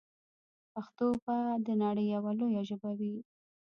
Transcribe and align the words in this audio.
پښتو 0.73 1.07
به 1.23 1.37
د 1.65 1.67
نړۍ 1.83 2.05
یوه 2.15 2.31
لویه 2.39 2.61
ژبه 2.69 2.91
وي. 2.99 3.15